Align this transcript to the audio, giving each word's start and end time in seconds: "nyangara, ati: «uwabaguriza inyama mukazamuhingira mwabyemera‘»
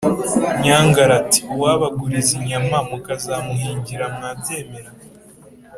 "nyangara, 0.63 1.13
ati: 1.21 1.39
«uwabaguriza 1.53 2.31
inyama 2.39 2.77
mukazamuhingira 2.89 4.05
mwabyemera‘» 4.15 4.91